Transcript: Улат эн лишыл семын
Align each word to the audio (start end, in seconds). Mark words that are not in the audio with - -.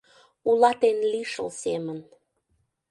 Улат 0.49 0.81
эн 0.89 0.99
лишыл 1.11 1.49
семын 1.61 1.99